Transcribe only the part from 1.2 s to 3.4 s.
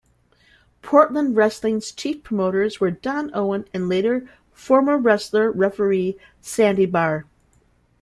Wrestling"s chief promoters were Don